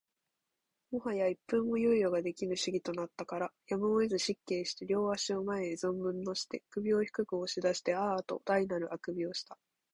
[0.89, 9.59] 最早一分も猶予が出来ぬ仕儀となったから、やむをえず失敬して両足を前へ存分のして、首を低く押し出してあーあと大なる欠伸をした